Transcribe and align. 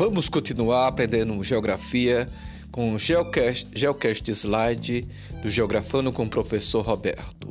Vamos 0.00 0.28
continuar 0.30 0.88
aprendendo 0.88 1.44
geografia 1.44 2.26
com 2.72 2.94
o 2.94 2.98
Geocast, 2.98 3.68
Geocast 3.74 4.30
Slide 4.30 5.06
do 5.42 5.50
Geografando 5.50 6.10
com 6.10 6.24
o 6.24 6.30
professor 6.30 6.80
Roberto. 6.80 7.46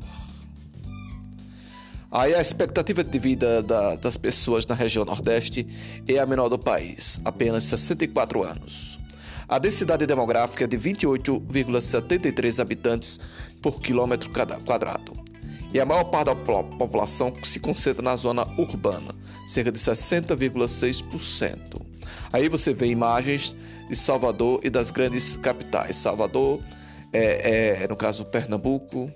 Aí 2.12 2.36
a 2.36 2.42
expectativa 2.42 3.02
de 3.02 3.18
vida 3.18 3.64
da, 3.64 3.96
das 3.96 4.18
pessoas 4.18 4.66
na 4.66 4.76
região 4.76 5.06
Nordeste 5.06 5.66
é 6.08 6.20
a 6.20 6.26
menor 6.26 6.50
do 6.50 6.60
país, 6.60 7.22
apenas 7.24 7.64
64 7.64 8.44
anos. 8.44 9.00
A 9.48 9.58
densidade 9.58 10.06
demográfica 10.06 10.66
é 10.66 10.68
de 10.68 10.78
28,73 10.78 12.60
habitantes 12.60 13.22
por 13.62 13.80
quilômetro 13.80 14.30
quadrado. 14.66 15.14
E 15.74 15.80
a 15.80 15.86
maior 15.86 16.04
parte 16.06 16.26
da 16.26 16.36
população 16.36 17.34
se 17.44 17.60
concentra 17.60 18.02
na 18.02 18.16
zona 18.18 18.46
urbana, 18.58 19.14
cerca 19.48 19.72
de 19.72 19.80
60,6%. 19.80 21.82
Aí 22.34 22.50
você 22.50 22.74
vê 22.74 22.88
imagens 22.88 23.56
de 23.88 23.96
Salvador 23.96 24.60
e 24.64 24.70
das 24.70 24.92
grandes 24.92 25.38
capitais. 25.38 25.96
Salvador, 25.98 26.60
é, 27.16 27.84
é 27.84 27.88
no 27.88 27.96
caso 27.96 28.26
Pernambuco 28.26 29.12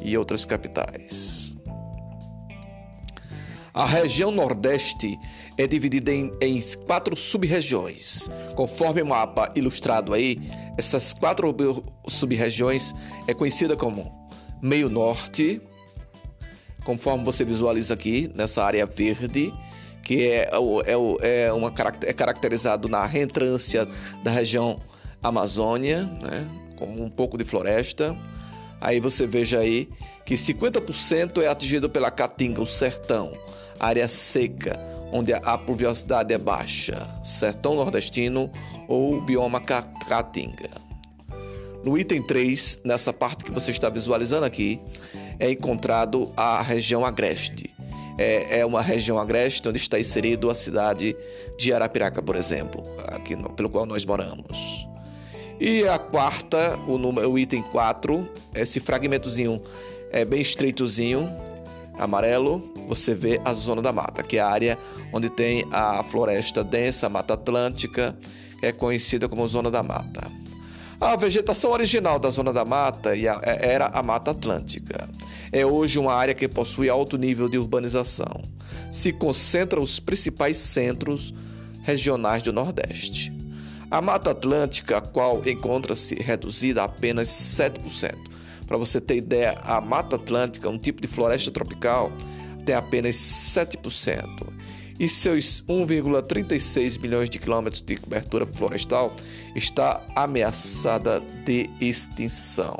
e 0.00 0.16
outras 0.16 0.44
capitais. 0.44 1.54
A 3.72 3.84
região 3.86 4.30
Nordeste 4.30 5.18
é 5.58 5.66
dividida 5.66 6.12
em, 6.12 6.30
em 6.40 6.60
quatro 6.86 7.16
sub-regiões. 7.16 8.30
Conforme 8.54 9.02
o 9.02 9.06
mapa 9.06 9.52
ilustrado 9.56 10.14
aí, 10.14 10.40
essas 10.78 11.12
quatro 11.12 11.52
sub-regiões 12.06 12.94
é 13.26 13.34
conhecida 13.34 13.76
como 13.76 14.12
Meio 14.62 14.88
Norte, 14.88 15.60
conforme 16.84 17.24
você 17.24 17.44
visualiza 17.44 17.94
aqui 17.94 18.30
nessa 18.32 18.62
área 18.62 18.86
verde, 18.86 19.52
que 20.04 20.28
é, 20.28 20.50
é, 20.52 21.46
é, 21.46 21.52
uma, 21.52 21.72
é 22.02 22.12
caracterizado 22.12 22.88
na 22.88 23.04
reentrância 23.06 23.88
da 24.22 24.30
região 24.30 24.78
Amazônia, 25.20 26.04
né, 26.04 26.48
com 26.76 26.86
um 26.86 27.10
pouco 27.10 27.36
de 27.38 27.44
floresta. 27.44 28.16
Aí 28.80 29.00
você 29.00 29.26
veja 29.26 29.60
aí 29.60 29.88
que 30.24 30.34
50% 30.34 31.42
é 31.42 31.48
atingido 31.48 31.88
pela 31.88 32.10
Caatinga, 32.10 32.60
o 32.60 32.66
sertão, 32.66 33.32
área 33.78 34.08
seca, 34.08 34.78
onde 35.12 35.32
a 35.32 35.56
pluviosidade 35.56 36.34
é 36.34 36.38
baixa, 36.38 37.08
sertão 37.22 37.76
nordestino 37.76 38.50
ou 38.88 39.20
bioma 39.20 39.60
caatinga. 39.60 40.70
No 41.84 41.96
item 41.98 42.22
3, 42.22 42.80
nessa 42.84 43.12
parte 43.12 43.44
que 43.44 43.52
você 43.52 43.70
está 43.70 43.88
visualizando 43.88 44.44
aqui, 44.44 44.80
é 45.38 45.50
encontrado 45.50 46.32
a 46.36 46.60
região 46.62 47.04
agreste. 47.04 47.70
É, 48.16 48.60
é 48.60 48.66
uma 48.66 48.80
região 48.80 49.18
agreste 49.18 49.68
onde 49.68 49.78
está 49.78 50.00
inserido 50.00 50.50
a 50.50 50.54
cidade 50.54 51.16
de 51.58 51.72
Arapiraca, 51.72 52.22
por 52.22 52.36
exemplo, 52.36 52.82
aqui 53.08 53.36
no, 53.36 53.50
pelo 53.50 53.68
qual 53.68 53.86
nós 53.86 54.04
moramos. 54.04 54.88
E 55.60 55.86
a 55.86 55.98
quarta, 55.98 56.78
o, 56.86 56.98
número, 56.98 57.30
o 57.30 57.38
item 57.38 57.62
4, 57.62 58.28
esse 58.54 58.80
fragmentozinho 58.80 59.62
é 60.10 60.24
bem 60.24 60.40
estreitozinho, 60.40 61.30
amarelo, 61.98 62.72
você 62.88 63.14
vê 63.14 63.40
a 63.44 63.52
zona 63.54 63.80
da 63.80 63.92
mata, 63.92 64.22
que 64.22 64.36
é 64.36 64.40
a 64.40 64.48
área 64.48 64.78
onde 65.12 65.28
tem 65.28 65.64
a 65.70 66.02
floresta 66.02 66.62
densa, 66.62 67.06
a 67.06 67.10
mata 67.10 67.34
atlântica, 67.34 68.16
que 68.58 68.66
é 68.66 68.72
conhecida 68.72 69.28
como 69.28 69.46
zona 69.46 69.70
da 69.70 69.82
mata. 69.82 70.30
A 71.00 71.16
vegetação 71.16 71.70
original 71.72 72.18
da 72.18 72.30
zona 72.30 72.52
da 72.52 72.64
mata 72.64 73.16
é, 73.16 73.26
era 73.60 73.86
a 73.86 74.02
mata 74.02 74.30
atlântica. 74.30 75.08
É 75.52 75.66
hoje 75.66 75.98
uma 75.98 76.14
área 76.14 76.34
que 76.34 76.48
possui 76.48 76.88
alto 76.88 77.18
nível 77.18 77.48
de 77.48 77.58
urbanização. 77.58 78.42
Se 78.90 79.12
concentra 79.12 79.80
os 79.80 79.98
principais 79.98 80.56
centros 80.56 81.34
regionais 81.82 82.42
do 82.42 82.52
Nordeste. 82.52 83.33
A 83.94 84.02
Mata 84.02 84.32
Atlântica, 84.32 84.96
a 84.96 85.00
qual 85.00 85.40
encontra-se 85.46 86.16
reduzida 86.16 86.82
a 86.82 86.86
apenas 86.86 87.28
7%. 87.28 88.12
Para 88.66 88.76
você 88.76 89.00
ter 89.00 89.14
ideia, 89.14 89.56
a 89.62 89.80
Mata 89.80 90.16
Atlântica, 90.16 90.68
um 90.68 90.76
tipo 90.76 91.00
de 91.00 91.06
floresta 91.06 91.48
tropical, 91.52 92.10
tem 92.66 92.74
apenas 92.74 93.14
7%. 93.14 94.52
E 94.98 95.08
seus 95.08 95.62
1,36 95.68 97.00
milhões 97.00 97.30
de 97.30 97.38
quilômetros 97.38 97.80
de 97.82 97.94
cobertura 97.94 98.44
florestal 98.44 99.14
está 99.54 100.02
ameaçada 100.16 101.20
de 101.44 101.70
extinção. 101.80 102.76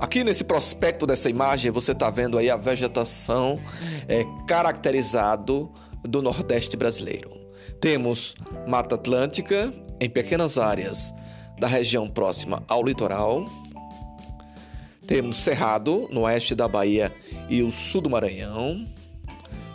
Aqui 0.00 0.24
nesse 0.24 0.42
prospecto 0.42 1.06
dessa 1.06 1.30
imagem 1.30 1.70
você 1.70 1.92
está 1.92 2.10
vendo 2.10 2.36
aí 2.36 2.50
a 2.50 2.56
vegetação 2.56 3.60
é, 4.08 4.24
caracterizado 4.48 5.70
do 6.02 6.20
Nordeste 6.20 6.76
brasileiro. 6.76 7.39
Temos 7.80 8.34
Mata 8.66 8.94
Atlântica 8.94 9.72
em 10.00 10.08
pequenas 10.08 10.58
áreas 10.58 11.14
da 11.58 11.66
região 11.66 12.08
próxima 12.08 12.62
ao 12.68 12.82
litoral, 12.82 13.44
temos 15.10 15.38
Cerrado, 15.38 16.06
no 16.12 16.20
oeste 16.20 16.54
da 16.54 16.68
Bahia 16.68 17.12
e 17.48 17.64
o 17.64 17.72
sul 17.72 18.00
do 18.00 18.08
Maranhão. 18.08 18.84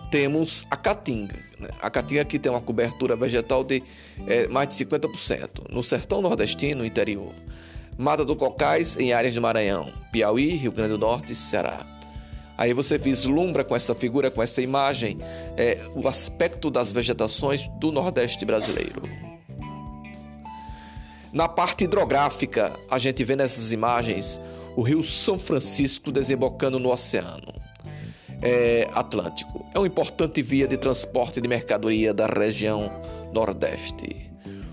Temos 0.09 0.65
a 0.71 0.77
Caatinga. 0.77 1.35
Né? 1.59 1.67
A 1.81 1.89
Caatinga 1.89 2.21
aqui 2.21 2.39
tem 2.39 2.49
uma 2.49 2.61
cobertura 2.61 3.17
vegetal 3.17 3.61
de 3.61 3.83
é, 4.25 4.47
mais 4.47 4.69
de 4.69 4.75
50%. 4.85 5.69
No 5.69 5.83
sertão 5.83 6.21
nordestino, 6.21 6.85
interior. 6.85 7.33
Mata 7.97 8.23
do 8.23 8.33
Cocais, 8.33 8.95
em 8.95 9.11
áreas 9.11 9.33
de 9.33 9.41
Maranhão, 9.41 9.91
Piauí, 10.09 10.55
Rio 10.55 10.71
Grande 10.71 10.91
do 10.91 10.97
Norte 10.97 11.33
e 11.33 11.35
Ceará. 11.35 11.85
Aí 12.57 12.73
você 12.73 12.97
vislumbra 12.97 13.63
com 13.63 13.75
essa 13.75 13.93
figura, 13.93 14.31
com 14.31 14.41
essa 14.41 14.61
imagem, 14.61 15.17
é, 15.57 15.77
o 15.93 16.07
aspecto 16.07 16.71
das 16.71 16.91
vegetações 16.91 17.67
do 17.79 17.91
Nordeste 17.91 18.45
brasileiro. 18.45 19.01
Na 21.33 21.49
parte 21.49 21.83
hidrográfica, 21.83 22.71
a 22.89 22.97
gente 22.97 23.23
vê 23.23 23.35
nessas 23.35 23.73
imagens 23.73 24.41
o 24.75 24.81
rio 24.81 25.03
São 25.03 25.37
Francisco 25.37 26.11
desembocando 26.11 26.79
no 26.79 26.91
Oceano 26.91 27.53
é, 28.41 28.87
Atlântico. 28.93 29.65
É 29.73 29.79
uma 29.79 29.87
importante 29.87 30.41
via 30.41 30.67
de 30.67 30.77
transporte 30.77 31.41
de 31.41 31.47
mercadoria 31.47 32.13
da 32.13 32.25
região 32.25 32.91
Nordeste. 33.33 34.31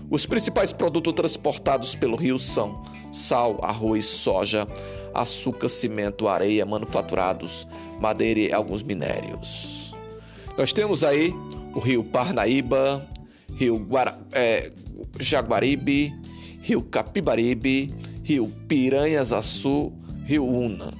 Os 0.09 0.25
principais 0.25 0.71
produtos 0.71 1.13
transportados 1.13 1.95
pelo 1.95 2.15
rio 2.15 2.37
são 2.37 2.83
sal, 3.11 3.59
arroz, 3.63 4.05
soja, 4.05 4.67
açúcar, 5.13 5.69
cimento, 5.69 6.27
areia, 6.27 6.65
manufaturados, 6.65 7.67
madeira 7.99 8.39
e 8.39 8.53
alguns 8.53 8.83
minérios. 8.83 9.93
Nós 10.57 10.73
temos 10.73 11.03
aí 11.03 11.33
o 11.73 11.79
rio 11.79 12.03
Parnaíba, 12.03 13.07
rio 13.55 13.77
Guara, 13.77 14.19
é, 14.31 14.71
Jaguaribe, 15.19 16.13
rio 16.61 16.81
Capibaribe, 16.81 17.93
rio 18.23 18.51
Piranhas-Açu, 18.67 19.91
rio 20.25 20.45
Una. 20.45 20.91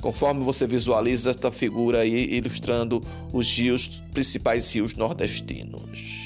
Conforme 0.00 0.44
você 0.44 0.66
visualiza 0.66 1.30
esta 1.30 1.50
figura 1.50 2.00
aí 2.00 2.34
ilustrando 2.34 3.02
os 3.32 3.50
rios, 3.50 4.02
principais 4.12 4.72
rios 4.74 4.94
nordestinos. 4.94 6.25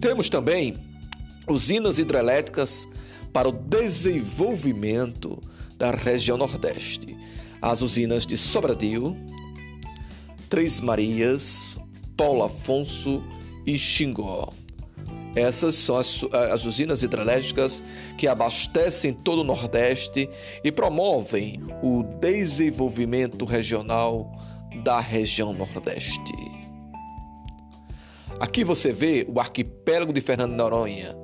Temos 0.00 0.28
também 0.28 0.76
usinas 1.48 1.98
hidrelétricas 1.98 2.88
para 3.32 3.48
o 3.48 3.52
desenvolvimento 3.52 5.42
da 5.76 5.90
região 5.90 6.36
Nordeste. 6.36 7.16
As 7.60 7.82
usinas 7.82 8.24
de 8.24 8.36
Sobradinho, 8.36 9.16
Três 10.48 10.80
Marias, 10.80 11.78
Paulo 12.16 12.44
Afonso 12.44 13.22
e 13.66 13.78
Xingó. 13.78 14.52
Essas 15.34 15.74
são 15.74 15.96
as, 15.96 16.24
as, 16.32 16.64
usinas 16.64 17.02
hidrelétricas 17.02 17.84
que 18.16 18.26
abastecem 18.26 19.12
todo 19.12 19.40
o 19.40 19.44
Nordeste 19.44 20.28
e 20.64 20.72
promovem 20.72 21.60
o 21.82 22.02
desenvolvimento 22.02 23.44
regional 23.44 24.32
da 24.82 25.00
região 25.00 25.52
Nordeste. 25.52 26.57
Aqui 28.40 28.62
você 28.62 28.92
vê 28.92 29.26
o 29.28 29.40
arquipélago 29.40 30.12
de 30.12 30.20
Fernando 30.20 30.52
Noronha, 30.52 31.16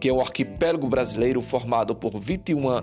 que 0.00 0.08
é 0.08 0.12
um 0.12 0.20
arquipélago 0.20 0.88
brasileiro 0.88 1.42
formado 1.42 1.94
por 1.94 2.18
21 2.18 2.82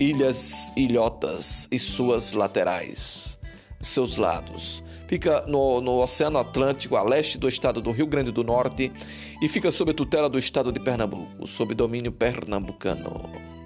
ilhas 0.00 0.72
ilhotas 0.76 1.68
e 1.72 1.80
suas 1.80 2.32
laterais, 2.32 3.36
seus 3.80 4.18
lados. 4.18 4.84
Fica 5.08 5.44
no, 5.48 5.80
no 5.80 6.00
Oceano 6.00 6.38
Atlântico, 6.38 6.94
a 6.94 7.02
leste 7.02 7.38
do 7.38 7.48
estado 7.48 7.80
do 7.80 7.90
Rio 7.90 8.06
Grande 8.06 8.30
do 8.30 8.44
Norte 8.44 8.92
e 9.42 9.48
fica 9.48 9.72
sob 9.72 9.90
a 9.90 9.94
tutela 9.94 10.28
do 10.28 10.38
estado 10.38 10.70
de 10.70 10.78
Pernambuco, 10.78 11.44
sob 11.44 11.74
domínio 11.74 12.12
pernambucano. 12.12 13.57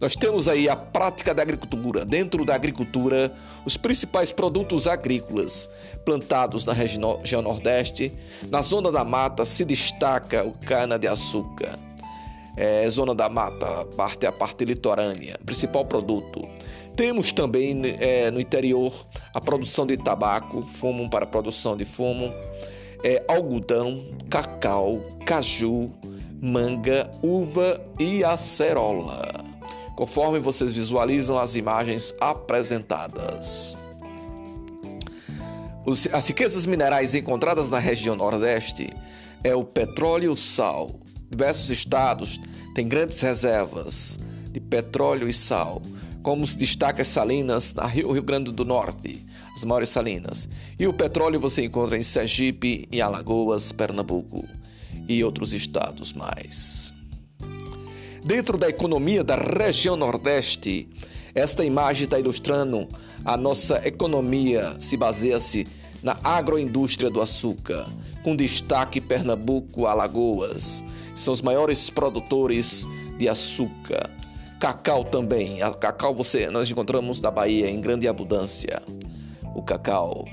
Nós 0.00 0.14
temos 0.14 0.48
aí 0.48 0.68
a 0.68 0.76
prática 0.76 1.34
da 1.34 1.42
agricultura. 1.42 2.04
Dentro 2.04 2.44
da 2.44 2.54
agricultura, 2.54 3.32
os 3.64 3.76
principais 3.76 4.30
produtos 4.30 4.86
agrícolas 4.86 5.68
plantados 6.04 6.66
na 6.66 6.72
região 6.72 7.42
Nordeste, 7.42 8.12
na 8.50 8.62
zona 8.62 8.92
da 8.92 9.04
mata 9.04 9.44
se 9.44 9.64
destaca 9.64 10.44
o 10.44 10.52
cana-de-açúcar 10.52 11.78
é, 12.56 12.88
zona 12.88 13.14
da 13.14 13.28
mata, 13.28 13.84
parte 13.96 14.26
a 14.26 14.32
parte 14.32 14.64
litorânea, 14.64 15.38
principal 15.44 15.84
produto. 15.84 16.46
Temos 16.96 17.32
também 17.32 17.80
é, 17.98 18.30
no 18.30 18.40
interior 18.40 18.92
a 19.34 19.40
produção 19.40 19.86
de 19.86 19.96
tabaco, 19.96 20.64
fumo 20.66 21.10
para 21.10 21.26
produção 21.26 21.76
de 21.76 21.84
fumo, 21.84 22.32
é, 23.02 23.22
algodão, 23.26 24.04
cacau, 24.30 25.00
caju, 25.26 25.90
manga, 26.40 27.10
uva 27.22 27.80
e 27.98 28.22
acerola, 28.22 29.43
conforme 29.96 30.38
vocês 30.38 30.72
visualizam 30.72 31.38
as 31.38 31.56
imagens 31.56 32.14
apresentadas. 32.20 33.76
As 36.12 36.28
riquezas 36.28 36.66
minerais 36.66 37.14
encontradas 37.14 37.68
na 37.68 37.78
região 37.78 38.16
Nordeste 38.16 38.90
é 39.42 39.54
o 39.54 39.64
petróleo 39.64 40.24
e 40.24 40.28
o 40.28 40.36
sal, 40.36 40.98
Diversos 41.34 41.68
estados 41.68 42.40
têm 42.76 42.86
grandes 42.86 43.20
reservas 43.20 44.20
de 44.52 44.60
petróleo 44.60 45.28
e 45.28 45.32
sal, 45.32 45.82
como 46.22 46.46
se 46.46 46.56
destaca 46.56 47.02
as 47.02 47.08
salinas 47.08 47.74
na 47.74 47.86
Rio, 47.86 48.12
Rio 48.12 48.22
Grande 48.22 48.52
do 48.52 48.64
Norte, 48.64 49.26
as 49.52 49.64
maiores 49.64 49.88
salinas. 49.88 50.48
E 50.78 50.86
o 50.86 50.92
petróleo 50.92 51.40
você 51.40 51.64
encontra 51.64 51.98
em 51.98 52.04
Sergipe, 52.04 52.88
em 52.92 53.00
Alagoas, 53.00 53.72
Pernambuco 53.72 54.46
e 55.08 55.24
outros 55.24 55.52
estados 55.52 56.12
mais. 56.12 56.93
Dentro 58.24 58.56
da 58.56 58.70
economia 58.70 59.22
da 59.22 59.36
região 59.36 59.96
Nordeste, 59.96 60.88
esta 61.34 61.62
imagem 61.62 62.04
está 62.04 62.18
ilustrando 62.18 62.88
a 63.22 63.36
nossa 63.36 63.86
economia 63.86 64.76
se 64.80 64.96
baseia-se 64.96 65.66
na 66.02 66.16
agroindústria 66.24 67.10
do 67.10 67.20
açúcar, 67.20 67.86
com 68.22 68.34
destaque 68.34 68.98
Pernambuco, 68.98 69.84
Alagoas, 69.84 70.82
são 71.14 71.34
os 71.34 71.42
maiores 71.42 71.90
produtores 71.90 72.86
de 73.18 73.28
açúcar. 73.28 74.08
Cacau 74.58 75.04
também. 75.04 75.60
A 75.60 75.70
cacau 75.74 76.14
você 76.14 76.48
nós 76.48 76.70
encontramos 76.70 77.20
na 77.20 77.30
Bahia 77.30 77.68
em 77.68 77.78
grande 77.78 78.08
abundância. 78.08 78.82
O 79.54 79.62
cacau. 79.62 80.24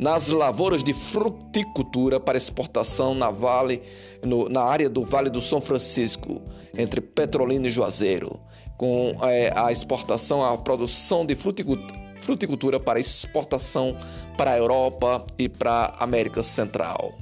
Nas 0.00 0.30
lavouras 0.30 0.82
de 0.82 0.94
fruticultura 0.94 2.18
para 2.18 2.38
exportação 2.38 3.14
na 3.14 3.30
vale, 3.30 3.82
no, 4.24 4.48
na 4.48 4.62
área 4.62 4.88
do 4.88 5.04
Vale 5.04 5.28
do 5.28 5.42
São 5.42 5.60
Francisco, 5.60 6.40
entre 6.74 7.02
Petrolina 7.02 7.66
e 7.66 7.70
Juazeiro, 7.70 8.40
com 8.78 9.14
é, 9.22 9.52
a 9.54 9.70
exportação, 9.70 10.42
a 10.42 10.56
produção 10.56 11.26
de 11.26 11.34
fruticultura, 11.34 11.94
fruticultura 12.18 12.80
para 12.80 12.98
exportação 12.98 13.94
para 14.38 14.52
a 14.52 14.56
Europa 14.56 15.26
e 15.38 15.50
para 15.50 15.94
a 15.94 16.04
América 16.04 16.42
Central. 16.42 17.12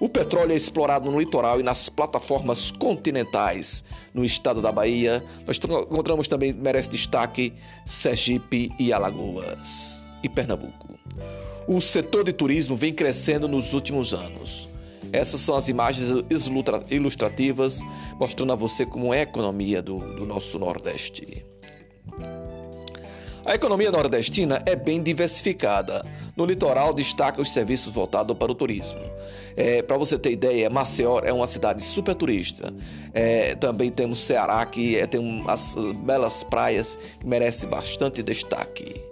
O 0.00 0.08
petróleo 0.08 0.54
é 0.54 0.56
explorado 0.56 1.08
no 1.08 1.20
litoral 1.20 1.60
e 1.60 1.62
nas 1.62 1.88
plataformas 1.88 2.72
continentais. 2.72 3.84
No 4.12 4.24
estado 4.24 4.60
da 4.60 4.72
Bahia, 4.72 5.24
nós 5.46 5.56
encontramos 5.56 6.26
também, 6.26 6.52
merece 6.52 6.90
destaque, 6.90 7.52
Sergipe 7.84 8.72
e 8.76 8.92
Alagoas 8.92 10.04
e 10.20 10.28
Pernambuco. 10.28 10.98
O 11.68 11.80
setor 11.80 12.24
de 12.24 12.32
turismo 12.32 12.76
vem 12.76 12.92
crescendo 12.92 13.48
nos 13.48 13.74
últimos 13.74 14.14
anos. 14.14 14.68
Essas 15.12 15.40
são 15.40 15.56
as 15.56 15.68
imagens 15.68 16.10
ilustrativas 16.90 17.80
mostrando 18.18 18.52
a 18.52 18.56
você 18.56 18.86
como 18.86 19.12
é 19.12 19.20
a 19.20 19.22
economia 19.22 19.82
do, 19.82 19.98
do 19.98 20.24
nosso 20.24 20.58
Nordeste. 20.58 21.44
A 23.44 23.54
economia 23.54 23.92
nordestina 23.92 24.60
é 24.66 24.74
bem 24.74 25.00
diversificada. 25.00 26.04
No 26.36 26.44
litoral, 26.44 26.92
destaca 26.92 27.40
os 27.40 27.52
serviços 27.52 27.92
voltados 27.92 28.36
para 28.36 28.50
o 28.50 28.54
turismo. 28.56 28.98
É, 29.56 29.82
para 29.82 29.96
você 29.96 30.18
ter 30.18 30.32
ideia, 30.32 30.68
Maceió 30.68 31.20
é 31.20 31.32
uma 31.32 31.46
cidade 31.46 31.80
super 31.80 32.16
turista. 32.16 32.74
É, 33.14 33.54
também 33.54 33.88
temos 33.88 34.18
Ceará, 34.18 34.66
que 34.66 34.96
é, 34.96 35.06
tem 35.06 35.20
umas 35.20 35.76
belas 36.04 36.42
praias 36.42 36.98
que 37.20 37.26
merece 37.26 37.68
bastante 37.68 38.20
destaque. 38.20 39.05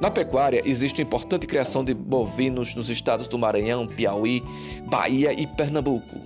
Na 0.00 0.10
pecuária, 0.10 0.62
existe 0.64 1.02
importante 1.02 1.46
criação 1.46 1.84
de 1.84 1.92
bovinos 1.92 2.74
nos 2.74 2.88
estados 2.88 3.28
do 3.28 3.38
Maranhão, 3.38 3.86
Piauí, 3.86 4.42
Bahia 4.86 5.32
e 5.38 5.46
Pernambuco. 5.46 6.18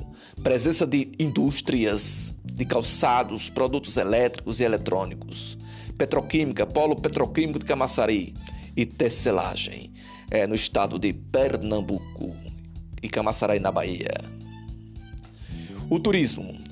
Presença 0.45 0.87
de 0.87 1.11
indústrias 1.19 2.33
de 2.45 2.65
calçados, 2.65 3.51
produtos 3.51 3.97
elétricos 3.97 4.61
e 4.61 4.65
eletrônicos 4.65 5.59
petroquímica, 5.97 6.67
polo 6.67 6.97
petroquímico 6.97 7.59
de 7.59 7.65
Camaçari 7.65 8.35
e 8.77 8.85
tecelagem, 8.85 9.93
é, 10.31 10.47
no 10.47 10.55
estado 10.55 10.99
de 10.99 11.13
Pernambuco 11.13 12.35
e 13.03 13.09
Camaçari 13.09 13.61
na 13.61 13.71
Bahia. 13.71 14.13
O 15.89 15.99
turismo. 15.99 16.64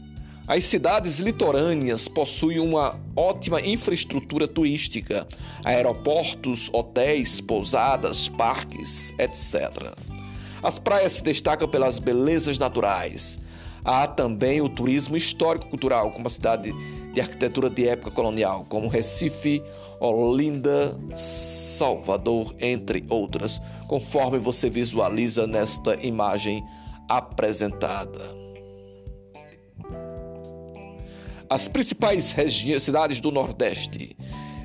As 0.46 0.64
cidades 0.64 1.20
litorâneas 1.20 2.08
possuem 2.08 2.58
uma 2.58 2.98
ótima 3.14 3.60
infraestrutura 3.60 4.48
turística, 4.48 5.26
aeroportos, 5.64 6.68
hotéis, 6.72 7.40
pousadas, 7.40 8.28
parques, 8.28 9.14
etc. 9.20 9.94
As 10.60 10.80
praias 10.80 11.12
se 11.14 11.22
destacam 11.22 11.68
pelas 11.68 12.00
belezas 12.00 12.58
naturais. 12.58 13.38
Há 13.84 14.06
também 14.08 14.60
o 14.60 14.68
turismo 14.68 15.16
histórico-cultural, 15.16 16.10
como 16.10 16.26
a 16.26 16.30
cidade 16.30 16.72
de 17.12 17.20
arquitetura 17.20 17.70
de 17.70 17.86
época 17.86 18.10
colonial, 18.10 18.66
como 18.68 18.88
Recife, 18.88 19.62
Olinda, 20.00 20.96
Salvador, 21.14 22.54
entre 22.60 23.04
outras, 23.08 23.60
conforme 23.86 24.38
você 24.38 24.68
visualiza 24.68 25.46
nesta 25.46 25.94
imagem 26.04 26.64
apresentada. 27.08 28.41
As 31.52 31.68
principais 31.68 32.34
cidades 32.80 33.20
do 33.20 33.30
Nordeste 33.30 34.16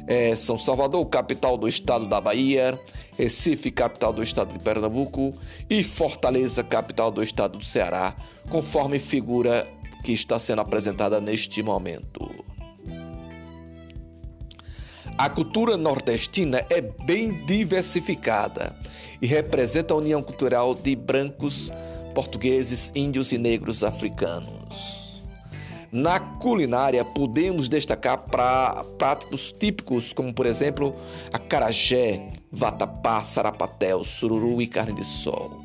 é 0.08 0.34
São 0.38 0.58
Salvador, 0.58 1.06
capital 1.08 1.58
do 1.58 1.67
estado 1.67 2.06
da 2.06 2.22
Bahia, 2.22 2.79
Recife, 3.17 3.70
capital 3.72 4.13
do 4.13 4.24
estado 4.24 4.53
de 4.53 4.60
Pernambuco 4.60 5.34
e 5.70 5.84
Fortaleza, 5.84 6.63
capital 6.63 7.12
do 7.12 7.22
estado 7.22 7.58
do 7.58 7.65
Ceará, 7.65 8.15
conforme 8.50 9.00
figura 9.00 9.67
que 10.01 10.13
está 10.13 10.39
sendo 10.39 10.62
apresentada 10.62 11.20
neste 11.20 11.62
momento. 11.62 12.34
A 15.17 15.29
cultura 15.29 15.75
nordestina 15.75 16.65
é 16.70 16.79
bem 16.79 17.46
diversificada 17.46 18.74
e 19.22 19.27
representa 19.27 19.94
a 19.94 19.98
união 19.98 20.24
cultural 20.24 20.74
de 20.74 20.96
brancos, 20.96 21.70
portugueses, 22.15 22.94
índios 22.96 23.34
e 23.34 23.38
negros 23.38 23.84
africanos. 23.84 25.07
Na 25.91 26.20
culinária, 26.20 27.06
podemos 27.06 27.70
destacar 27.70 28.17
pra, 28.17 28.84
pratos 28.98 29.53
típicos, 29.58 30.12
como 30.12 30.34
por 30.34 30.46
exemplo 30.46 30.96
a 31.32 31.39
carajé, 31.39 32.27
vatapá, 32.51 33.24
sarapatel, 33.24 34.03
sururu 34.03 34.62
e 34.62 34.67
carne 34.67 34.94
de 34.94 35.06
sol. 35.06 35.62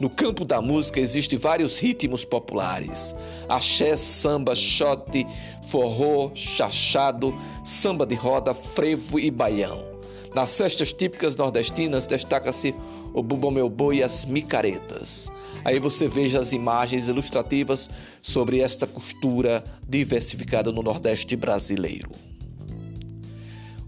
No 0.00 0.10
campo 0.10 0.44
da 0.44 0.60
música 0.60 1.00
existem 1.00 1.38
vários 1.38 1.78
ritmos 1.78 2.24
populares: 2.24 3.14
axé, 3.48 3.96
samba, 3.96 4.54
xote, 4.54 5.26
forró, 5.70 6.32
chachado, 6.34 7.34
samba 7.64 8.04
de 8.04 8.14
roda, 8.14 8.52
frevo 8.52 9.18
e 9.18 9.30
baião. 9.30 9.96
Nas 10.34 10.54
festas 10.54 10.92
típicas 10.92 11.34
nordestinas 11.34 12.06
destaca-se 12.06 12.74
o 13.16 13.22
bumbo 13.22 13.50
meu 13.50 13.68
boi 13.68 13.96
e 13.96 14.02
as 14.02 14.24
micaretas. 14.24 15.32
Aí 15.64 15.80
você 15.80 16.06
veja 16.06 16.38
as 16.38 16.52
imagens 16.52 17.08
ilustrativas 17.08 17.90
sobre 18.22 18.60
esta 18.60 18.86
costura 18.86 19.64
diversificada 19.88 20.70
no 20.70 20.82
Nordeste 20.82 21.34
brasileiro. 21.34 22.10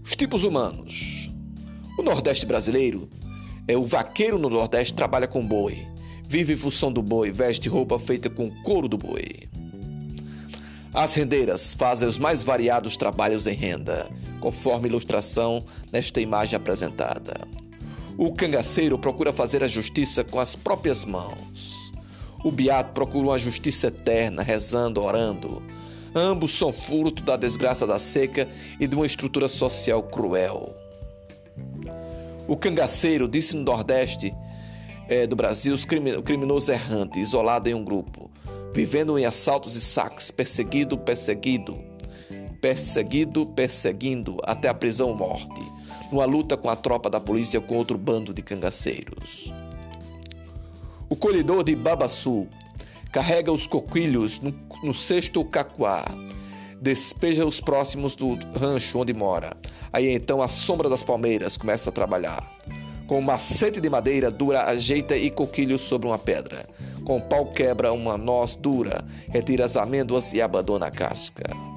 Os 0.03 0.15
tipos 0.15 0.43
humanos. 0.43 1.31
O 1.97 2.01
Nordeste 2.01 2.45
brasileiro 2.45 3.09
é 3.67 3.77
o 3.77 3.85
vaqueiro 3.85 4.37
no 4.37 4.49
Nordeste 4.49 4.93
trabalha 4.93 5.27
com 5.27 5.45
boi 5.45 5.87
vive 6.29 6.53
em 6.53 6.57
função 6.57 6.91
do 6.91 7.01
boi, 7.01 7.31
veste 7.31 7.67
roupa 7.67 7.97
feita 7.97 8.29
com 8.29 8.51
couro 8.61 8.87
do 8.87 8.99
boi. 8.99 9.49
As 10.93 11.15
rendeiras 11.15 11.73
fazem 11.73 12.07
os 12.07 12.19
mais 12.19 12.43
variados 12.43 12.95
trabalhos 12.95 13.47
em 13.47 13.55
renda, 13.55 14.07
conforme 14.39 14.87
ilustração 14.87 15.65
nesta 15.91 16.21
imagem 16.21 16.55
apresentada. 16.55 17.47
O 18.21 18.33
cangaceiro 18.33 18.99
procura 18.99 19.31
fazer 19.31 19.63
a 19.63 19.67
justiça 19.69 20.25
com 20.25 20.41
as 20.41 20.53
próprias 20.53 21.05
mãos. 21.05 21.93
O 22.43 22.51
beato 22.51 22.91
procura 22.91 23.27
uma 23.29 23.39
justiça 23.39 23.87
eterna, 23.87 24.43
rezando, 24.43 25.01
orando. 25.01 25.63
Ambos 26.13 26.51
são 26.51 26.73
fruto 26.73 27.23
da 27.23 27.37
desgraça 27.37 27.87
da 27.87 27.97
seca 27.97 28.45
e 28.77 28.85
de 28.85 28.93
uma 28.93 29.05
estrutura 29.05 29.47
social 29.47 30.03
cruel. 30.03 30.75
O 32.45 32.57
cangaceiro 32.57 33.25
disse 33.25 33.55
no 33.55 33.63
Nordeste 33.63 34.33
é, 35.07 35.25
do 35.25 35.37
Brasil, 35.37 35.73
o 35.73 36.21
criminoso 36.21 36.73
errante, 36.73 37.21
isolado 37.21 37.69
em 37.69 37.73
um 37.73 37.85
grupo, 37.85 38.29
vivendo 38.73 39.17
em 39.17 39.25
assaltos 39.25 39.77
e 39.77 39.81
saques, 39.81 40.29
perseguido, 40.29 40.97
perseguido, 40.97 41.81
perseguido, 42.59 43.45
perseguindo, 43.45 44.35
até 44.43 44.67
a 44.67 44.73
prisão 44.73 45.15
morte, 45.15 45.78
numa 46.11 46.25
luta 46.25 46.57
com 46.57 46.69
a 46.69 46.75
tropa 46.75 47.09
da 47.09 47.19
polícia 47.19 47.61
com 47.61 47.75
outro 47.75 47.97
bando 47.97 48.33
de 48.33 48.41
cangaceiros. 48.41 49.53
O 51.09 51.15
colhedor 51.15 51.63
de 51.63 51.75
Babaçu 51.75 52.47
carrega 53.11 53.51
os 53.51 53.65
coquilhos 53.65 54.39
no, 54.39 54.53
no 54.83 54.93
cesto 54.93 55.43
cacuá, 55.43 56.05
despeja 56.79 57.45
os 57.45 57.59
próximos 57.59 58.15
do 58.15 58.35
rancho 58.57 58.99
onde 58.99 59.13
mora. 59.13 59.57
Aí 59.91 60.07
então 60.09 60.41
a 60.41 60.47
sombra 60.47 60.89
das 60.89 61.03
palmeiras 61.03 61.57
começa 61.57 61.89
a 61.89 61.93
trabalhar. 61.93 62.57
Com 63.07 63.17
um 63.17 63.23
macete 63.23 63.81
de 63.81 63.89
madeira 63.89 64.29
dura, 64.29 64.65
ajeita 64.65 65.17
e 65.17 65.31
coquilho 65.31 65.79
sobre 65.79 66.07
uma 66.07 66.19
pedra. 66.19 66.69
Com 67.03 67.19
pau 67.19 67.47
quebra 67.47 67.91
uma 67.91 68.15
noz 68.15 68.55
dura, 68.55 69.03
retira 69.29 69.65
as 69.65 69.75
amêndoas 69.75 70.31
e 70.31 70.39
abandona 70.39 70.85
a 70.85 70.91
casca. 70.91 71.68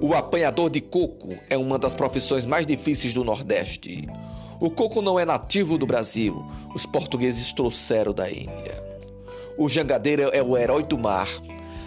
O 0.00 0.14
apanhador 0.14 0.68
de 0.68 0.80
coco 0.80 1.34
é 1.48 1.56
uma 1.56 1.78
das 1.78 1.94
profissões 1.94 2.44
mais 2.44 2.66
difíceis 2.66 3.14
do 3.14 3.24
Nordeste. 3.24 4.06
O 4.60 4.70
coco 4.70 5.00
não 5.00 5.18
é 5.18 5.24
nativo 5.24 5.78
do 5.78 5.86
Brasil, 5.86 6.44
os 6.74 6.84
portugueses 6.84 7.52
trouxeram 7.52 8.12
da 8.12 8.30
Índia. 8.30 8.84
O 9.56 9.68
jangadeiro 9.68 10.30
é 10.32 10.42
o 10.42 10.56
herói 10.56 10.82
do 10.82 10.98
mar. 10.98 11.28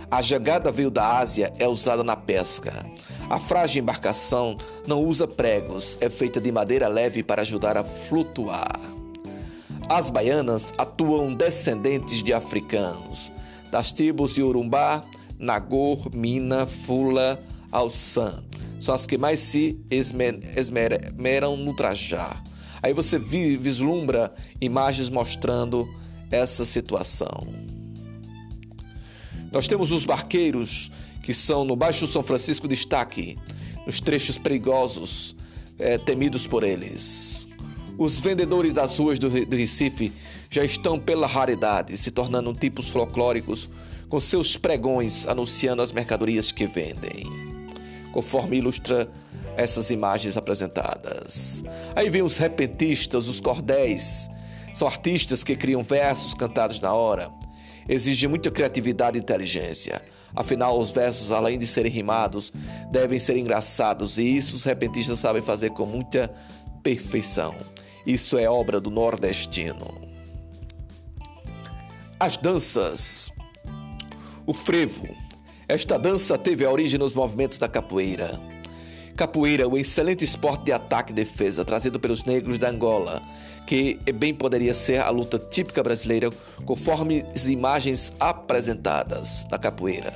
A 0.09 0.23
jangada 0.23 0.71
veio 0.71 0.89
da 0.89 1.19
Ásia, 1.19 1.53
é 1.59 1.67
usada 1.67 2.03
na 2.03 2.15
pesca. 2.15 2.83
A 3.29 3.39
frágil 3.39 3.83
embarcação 3.83 4.57
não 4.87 5.03
usa 5.03 5.27
pregos, 5.27 5.95
é 6.01 6.09
feita 6.09 6.41
de 6.41 6.51
madeira 6.51 6.87
leve 6.87 7.21
para 7.21 7.43
ajudar 7.43 7.77
a 7.77 7.83
flutuar. 7.83 8.79
As 9.87 10.09
baianas 10.09 10.73
atuam 10.79 11.33
descendentes 11.35 12.23
de 12.23 12.33
africanos, 12.33 13.31
das 13.71 13.91
tribos 13.91 14.35
Yorumbá, 14.35 15.03
Nagor, 15.37 16.09
Mina, 16.13 16.65
Fula, 16.65 17.39
Alçã. 17.71 18.43
São 18.79 18.95
as 18.95 19.05
que 19.05 19.17
mais 19.17 19.39
se 19.39 19.79
esmeram 19.89 21.57
no 21.57 21.75
trajar. 21.75 22.41
Aí 22.81 22.93
você 22.93 23.19
vislumbra 23.19 24.33
imagens 24.61 25.09
mostrando 25.09 25.87
essa 26.31 26.65
situação. 26.65 27.47
Nós 29.51 29.67
temos 29.67 29.91
os 29.91 30.05
barqueiros 30.05 30.91
que 31.23 31.33
são 31.33 31.63
no 31.65 31.75
Baixo 31.75 32.07
São 32.07 32.23
Francisco 32.23 32.67
destaque, 32.67 33.37
nos 33.85 33.99
trechos 33.99 34.37
perigosos 34.37 35.35
é, 35.77 35.97
temidos 35.97 36.47
por 36.47 36.63
eles. 36.63 37.47
Os 37.97 38.19
vendedores 38.19 38.71
das 38.71 38.97
ruas 38.97 39.19
do 39.19 39.29
Recife 39.29 40.13
já 40.49 40.63
estão 40.63 40.97
pela 40.97 41.27
raridade, 41.27 41.97
se 41.97 42.11
tornando 42.11 42.53
tipos 42.53 42.89
folclóricos 42.89 43.69
com 44.07 44.19
seus 44.19 44.57
pregões 44.57 45.27
anunciando 45.27 45.81
as 45.81 45.91
mercadorias 45.91 46.51
que 46.51 46.65
vendem, 46.65 47.48
conforme 48.11 48.57
ilustra 48.57 49.09
essas 49.55 49.89
imagens 49.89 50.37
apresentadas. 50.37 51.63
Aí 51.95 52.09
vem 52.09 52.21
os 52.21 52.37
repentistas, 52.37 53.27
os 53.27 53.39
cordéis, 53.39 54.29
são 54.73 54.87
artistas 54.87 55.43
que 55.43 55.55
criam 55.55 55.83
versos 55.83 56.33
cantados 56.33 56.79
na 56.79 56.93
hora 56.93 57.31
exige 57.89 58.27
muita 58.27 58.51
criatividade 58.51 59.17
e 59.17 59.21
inteligência. 59.21 60.01
Afinal, 60.35 60.79
os 60.79 60.91
versos, 60.91 61.31
além 61.31 61.57
de 61.57 61.65
serem 61.65 61.91
rimados, 61.91 62.53
devem 62.91 63.17
ser 63.17 63.35
engraçados 63.35 64.19
e 64.19 64.35
isso 64.35 64.55
os 64.55 64.63
repentistas 64.63 65.19
sabem 65.19 65.41
fazer 65.41 65.71
com 65.71 65.87
muita 65.87 66.31
perfeição. 66.83 67.55
Isso 68.05 68.37
é 68.37 68.47
obra 68.47 68.79
do 68.79 68.91
nordestino. 68.91 70.07
As 72.19 72.37
danças. 72.37 73.31
O 74.45 74.53
frevo. 74.53 75.07
Esta 75.69 75.99
dança 75.99 76.35
teve 76.35 76.65
a 76.65 76.71
origem 76.71 76.97
nos 76.97 77.13
movimentos 77.13 77.59
da 77.59 77.67
capoeira. 77.67 78.41
Capoeira, 79.15 79.67
o 79.67 79.77
excelente 79.77 80.25
esporte 80.25 80.65
de 80.65 80.71
ataque 80.71 81.11
e 81.11 81.15
defesa 81.15 81.63
trazido 81.63 81.99
pelos 81.99 82.23
negros 82.23 82.57
da 82.57 82.69
Angola, 82.69 83.21
que 83.67 83.99
bem 84.15 84.33
poderia 84.33 84.73
ser 84.73 84.99
a 84.99 85.11
luta 85.11 85.37
típica 85.37 85.83
brasileira, 85.83 86.31
conforme 86.65 87.23
as 87.35 87.47
imagens 87.47 88.11
apresentadas 88.19 89.45
na 89.51 89.59
capoeira. 89.59 90.11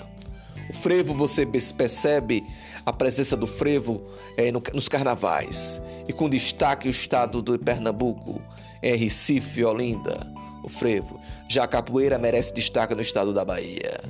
O 0.71 0.73
frevo, 0.73 1.13
você 1.13 1.45
percebe 1.45 2.43
a 2.83 2.91
presença 2.91 3.37
do 3.37 3.45
frevo 3.45 4.07
é, 4.35 4.51
no, 4.51 4.59
nos 4.73 4.89
carnavais, 4.89 5.79
e 6.07 6.13
com 6.13 6.27
destaque 6.27 6.87
o 6.87 6.91
estado 6.91 7.43
de 7.43 7.59
Pernambuco, 7.59 8.41
em 8.81 8.95
Recife 8.95 9.63
Olinda, 9.63 10.25
o 10.63 10.67
frevo. 10.67 11.21
Já 11.47 11.65
a 11.65 11.67
capoeira 11.67 12.17
merece 12.17 12.55
destaque 12.55 12.95
no 12.95 13.01
estado 13.03 13.31
da 13.31 13.45
Bahia. 13.45 14.01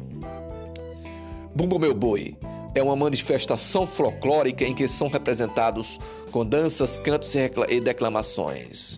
Bumbo 1.56 1.78
Meu 1.78 1.94
Boi 1.94 2.36
é 2.74 2.82
uma 2.82 2.96
manifestação 2.96 3.86
folclórica 3.86 4.66
em 4.66 4.74
que 4.74 4.88
são 4.88 5.08
representados 5.08 6.00
com 6.32 6.44
danças, 6.44 7.00
cantos 7.00 7.36
e 7.70 7.80
declamações. 7.80 8.98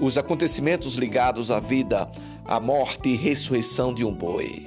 Os 0.00 0.16
acontecimentos 0.16 0.94
ligados 0.96 1.50
à 1.50 1.60
vida, 1.60 2.10
à 2.46 2.58
morte 2.58 3.10
e 3.10 3.16
ressurreição 3.16 3.92
de 3.92 4.06
um 4.06 4.12
boi. 4.12 4.66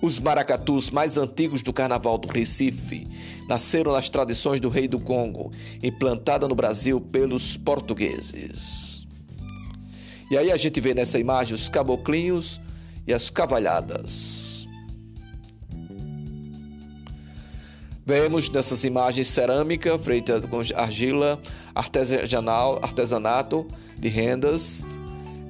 Os 0.00 0.18
maracatus 0.18 0.88
mais 0.88 1.18
antigos 1.18 1.60
do 1.60 1.70
carnaval 1.70 2.16
do 2.16 2.28
Recife 2.28 3.06
nasceram 3.46 3.92
nas 3.92 4.08
tradições 4.08 4.58
do 4.58 4.70
rei 4.70 4.88
do 4.88 4.98
Congo, 4.98 5.52
implantada 5.82 6.48
no 6.48 6.54
Brasil 6.54 6.98
pelos 6.98 7.58
portugueses. 7.58 9.06
E 10.30 10.38
aí 10.38 10.50
a 10.50 10.56
gente 10.56 10.80
vê 10.80 10.94
nessa 10.94 11.18
imagem 11.18 11.54
os 11.54 11.68
caboclinhos 11.68 12.58
e 13.06 13.12
as 13.12 13.28
cavalhadas. 13.28 14.47
Vemos 18.08 18.48
nessas 18.48 18.84
imagens 18.84 19.26
cerâmica 19.26 19.98
feita 19.98 20.40
com 20.40 20.62
argila, 20.74 21.38
artesanal, 21.74 22.78
artesanato 22.80 23.68
de 23.98 24.08
rendas, 24.08 24.82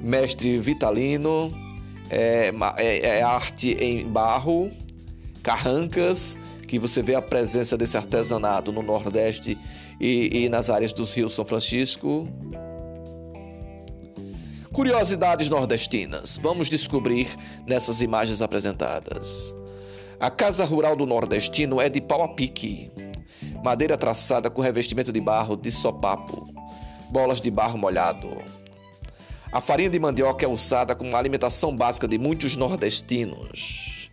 mestre 0.00 0.58
Vitalino, 0.58 1.56
é, 2.10 2.52
é, 2.76 3.18
é 3.18 3.22
arte 3.22 3.76
em 3.80 4.04
barro, 4.08 4.72
carrancas, 5.40 6.36
que 6.66 6.80
você 6.80 7.00
vê 7.00 7.14
a 7.14 7.22
presença 7.22 7.78
desse 7.78 7.96
artesanato 7.96 8.72
no 8.72 8.82
Nordeste 8.82 9.56
e, 10.00 10.42
e 10.42 10.48
nas 10.48 10.68
áreas 10.68 10.92
dos 10.92 11.14
rios 11.14 11.36
São 11.36 11.46
Francisco. 11.46 12.28
Curiosidades 14.72 15.48
nordestinas. 15.48 16.40
Vamos 16.42 16.68
descobrir 16.68 17.28
nessas 17.68 18.00
imagens 18.00 18.42
apresentadas. 18.42 19.56
A 20.20 20.30
casa 20.30 20.64
rural 20.64 20.96
do 20.96 21.06
nordestino 21.06 21.80
é 21.80 21.88
de 21.88 22.00
pau 22.00 22.24
a 22.24 22.28
pique. 22.28 22.90
Madeira 23.62 23.96
traçada 23.96 24.50
com 24.50 24.60
revestimento 24.60 25.12
de 25.12 25.20
barro 25.20 25.54
de 25.56 25.70
sopapo. 25.70 26.52
Bolas 27.08 27.40
de 27.40 27.52
barro 27.52 27.78
molhado. 27.78 28.28
A 29.52 29.60
farinha 29.60 29.88
de 29.88 30.00
mandioca 30.00 30.44
é 30.44 30.48
usada 30.48 30.96
como 30.96 31.16
alimentação 31.16 31.74
básica 31.74 32.08
de 32.08 32.18
muitos 32.18 32.56
nordestinos. 32.56 34.10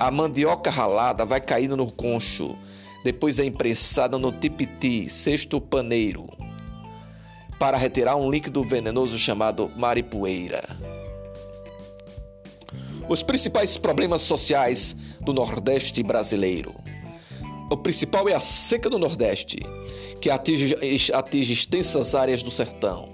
A 0.00 0.10
mandioca 0.10 0.70
ralada 0.70 1.26
vai 1.26 1.42
caindo 1.42 1.76
no 1.76 1.92
concho, 1.92 2.56
depois 3.04 3.38
é 3.38 3.44
impressada 3.44 4.18
no 4.18 4.32
tipiti, 4.32 5.10
cesto 5.10 5.60
paneiro, 5.60 6.26
para 7.58 7.76
retirar 7.76 8.16
um 8.16 8.30
líquido 8.30 8.64
venenoso 8.64 9.18
chamado 9.18 9.70
maripoeira. 9.76 10.64
Os 13.08 13.22
principais 13.22 13.76
problemas 13.76 14.22
sociais 14.22 14.96
do 15.20 15.32
Nordeste 15.32 16.02
brasileiro. 16.02 16.74
O 17.70 17.76
principal 17.76 18.28
é 18.28 18.34
a 18.34 18.40
seca 18.40 18.88
do 18.88 18.98
Nordeste, 18.98 19.58
que 20.20 20.30
atinge, 20.30 20.74
atinge 21.12 21.52
extensas 21.52 22.14
áreas 22.14 22.42
do 22.42 22.50
sertão, 22.50 23.10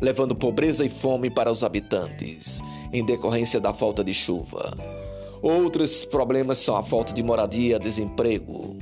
levando 0.00 0.34
pobreza 0.34 0.84
e 0.84 0.90
fome 0.90 1.30
para 1.30 1.50
os 1.50 1.64
habitantes, 1.64 2.60
em 2.92 3.04
decorrência 3.04 3.58
da 3.58 3.72
falta 3.72 4.04
de 4.04 4.12
chuva. 4.12 4.76
Outros 5.40 6.04
problemas 6.04 6.58
são 6.58 6.76
a 6.76 6.84
falta 6.84 7.14
de 7.14 7.22
moradia, 7.22 7.78
desemprego, 7.78 8.76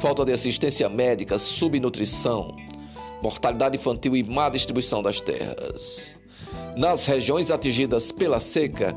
falta 0.00 0.24
de 0.24 0.32
assistência 0.32 0.88
médica, 0.88 1.38
subnutrição, 1.38 2.54
mortalidade 3.20 3.76
infantil 3.76 4.14
e 4.14 4.22
má 4.22 4.48
distribuição 4.48 5.02
das 5.02 5.20
terras. 5.20 6.14
Nas 6.76 7.04
regiões 7.06 7.50
atingidas 7.50 8.12
pela 8.12 8.38
seca, 8.38 8.96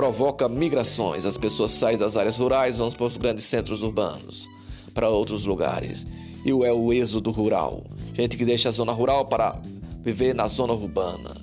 provoca 0.00 0.48
migrações. 0.48 1.26
As 1.26 1.36
pessoas 1.36 1.72
saem 1.72 1.98
das 1.98 2.16
áreas 2.16 2.38
rurais, 2.38 2.78
vão 2.78 2.90
para 2.90 3.04
os 3.04 3.18
grandes 3.18 3.44
centros 3.44 3.82
urbanos, 3.82 4.48
para 4.94 5.10
outros 5.10 5.44
lugares. 5.44 6.06
E 6.42 6.48
é 6.48 6.72
o 6.72 6.90
êxodo 6.90 7.30
rural. 7.30 7.84
Gente 8.14 8.38
que 8.38 8.46
deixa 8.46 8.70
a 8.70 8.72
zona 8.72 8.92
rural 8.92 9.26
para 9.26 9.60
viver 10.02 10.34
na 10.34 10.46
zona 10.46 10.72
urbana. 10.72 11.36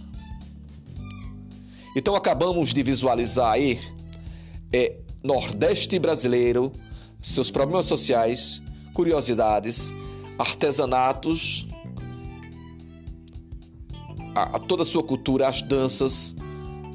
Então 1.95 2.15
acabamos 2.15 2.73
de 2.73 2.81
visualizar 2.81 3.51
aí 3.51 3.79
é, 4.73 4.95
Nordeste 5.23 5.99
brasileiro, 5.99 6.71
seus 7.21 7.51
problemas 7.51 7.85
sociais, 7.85 8.59
curiosidades, 8.91 9.93
artesanatos, 10.39 11.67
a, 14.33 14.57
a 14.57 14.59
toda 14.59 14.81
a 14.81 14.85
sua 14.85 15.03
cultura, 15.03 15.47
as 15.47 15.61
danças, 15.61 16.35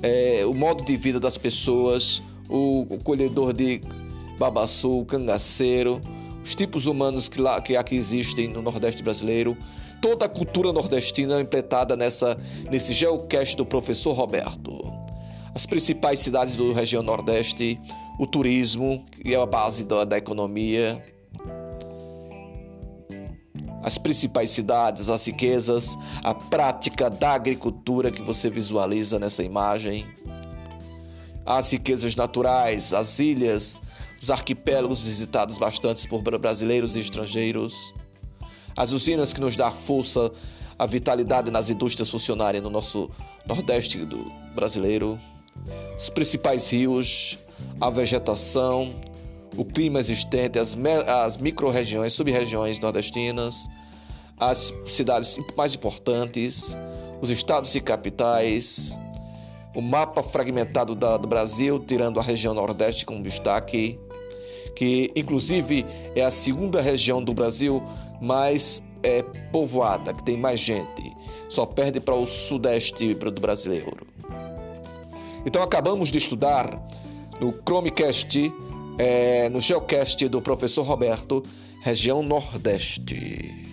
é, 0.02 0.44
o 0.44 0.52
modo 0.52 0.84
de 0.84 0.96
vida 0.96 1.20
das 1.20 1.38
pessoas, 1.38 2.22
o, 2.48 2.86
o 2.90 2.98
colhedor 3.02 3.52
de 3.52 3.80
babaçu, 4.38 5.00
o 5.00 5.04
cangaceiro, 5.04 6.00
os 6.44 6.54
tipos 6.54 6.86
humanos 6.86 7.28
que, 7.28 7.40
lá, 7.40 7.60
que 7.60 7.76
aqui 7.76 7.94
existem 7.94 8.48
no 8.48 8.60
Nordeste 8.60 9.02
brasileiro, 9.02 9.56
toda 10.00 10.26
a 10.26 10.28
cultura 10.28 10.72
nordestina 10.72 11.40
implementada 11.40 11.96
nessa, 11.96 12.36
nesse 12.68 12.92
geocast 12.92 13.56
do 13.56 13.64
professor 13.64 14.12
Roberto. 14.12 14.92
As 15.54 15.64
principais 15.64 16.18
cidades 16.18 16.56
do 16.56 16.72
região 16.72 17.02
Nordeste, 17.02 17.78
o 18.18 18.26
turismo, 18.26 19.04
que 19.10 19.32
é 19.32 19.40
a 19.40 19.46
base 19.46 19.84
da, 19.84 20.04
da 20.04 20.18
economia, 20.18 21.00
as 23.82 23.98
principais 23.98 24.50
cidades, 24.50 25.10
as 25.10 25.26
riquezas, 25.26 25.98
a 26.22 26.32
prática 26.32 27.10
da 27.10 27.32
agricultura 27.32 27.71
que 28.12 28.22
você 28.22 28.48
visualiza 28.48 29.18
nessa 29.18 29.42
imagem, 29.42 30.06
as 31.44 31.72
riquezas 31.72 32.14
naturais, 32.14 32.94
as 32.94 33.18
ilhas, 33.18 33.82
os 34.20 34.30
arquipélagos 34.30 35.00
visitados 35.00 35.58
bastante 35.58 36.06
por 36.06 36.22
brasileiros 36.38 36.94
e 36.94 37.00
estrangeiros, 37.00 37.92
as 38.76 38.92
usinas 38.92 39.32
que 39.32 39.40
nos 39.40 39.56
dão 39.56 39.72
força, 39.72 40.30
a 40.78 40.86
vitalidade 40.86 41.50
nas 41.50 41.70
indústrias 41.70 42.08
funcionarem 42.08 42.60
no 42.60 42.70
nosso 42.70 43.10
Nordeste 43.46 43.98
do 43.98 44.30
brasileiro, 44.54 45.18
os 45.98 46.08
principais 46.08 46.70
rios, 46.70 47.38
a 47.80 47.90
vegetação, 47.90 48.94
o 49.56 49.64
clima 49.64 50.00
existente, 50.00 50.58
as, 50.58 50.76
as 51.24 51.36
micro-regiões, 51.36 52.12
sub-regiões 52.12 52.78
nordestinas, 52.78 53.68
as 54.38 54.72
cidades 54.86 55.38
mais 55.56 55.74
importantes, 55.74 56.76
os 57.22 57.30
estados 57.30 57.74
e 57.76 57.80
capitais, 57.80 58.98
o 59.74 59.80
mapa 59.80 60.24
fragmentado 60.24 60.94
da, 60.96 61.16
do 61.16 61.28
Brasil, 61.28 61.78
tirando 61.78 62.18
a 62.18 62.22
região 62.22 62.52
Nordeste 62.52 63.06
como 63.06 63.22
destaque, 63.22 63.98
que 64.74 65.12
inclusive 65.14 65.86
é 66.16 66.22
a 66.22 66.32
segunda 66.32 66.82
região 66.82 67.22
do 67.22 67.32
Brasil 67.32 67.80
mais 68.20 68.82
é, 69.04 69.22
povoada, 69.52 70.12
que 70.12 70.24
tem 70.24 70.36
mais 70.36 70.58
gente, 70.58 71.16
só 71.48 71.64
perde 71.64 72.00
para 72.00 72.16
o 72.16 72.26
Sudeste 72.26 73.14
do 73.14 73.40
brasileiro. 73.40 74.06
Então 75.46 75.62
acabamos 75.62 76.08
de 76.10 76.18
estudar 76.18 76.80
no 77.40 77.52
Chromecast 77.64 78.52
é, 78.98 79.48
no 79.48 79.60
Geocast 79.60 80.28
do 80.28 80.42
professor 80.42 80.82
Roberto, 80.82 81.42
região 81.82 82.22
Nordeste. 82.22 83.71